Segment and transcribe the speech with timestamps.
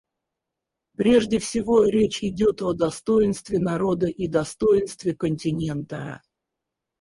[0.97, 6.23] Прежде всего, речь идет о достоинстве народа и достоинстве континента.